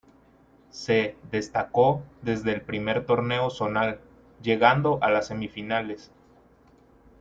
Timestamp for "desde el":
2.23-2.61